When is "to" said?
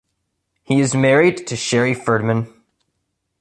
1.45-1.55